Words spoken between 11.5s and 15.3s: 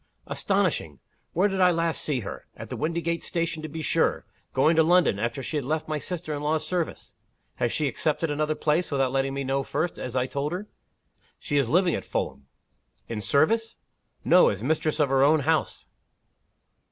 is living at Fulham." "In service?" "No. As mistress of her